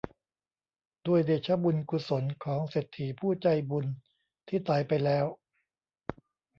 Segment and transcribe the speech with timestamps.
[1.07, 3.85] ด้วยเดชะบุญกุศลของเศรษฐีผู้ใจบุญ
[4.47, 5.25] ที่ตายไปแล้ว